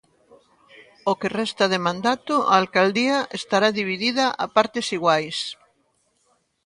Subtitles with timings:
[1.11, 5.37] O que resta de mandato a Alcaldía estará dividida a partes iguais.